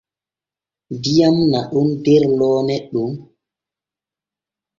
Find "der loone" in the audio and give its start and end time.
2.03-2.75